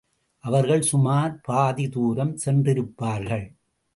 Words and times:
அவர்கள் 0.43 0.81
சுமார் 0.81 1.41
பாதி 1.41 1.89
தூரம் 1.89 2.33
சென்றிருப்பார்கள். 2.45 3.45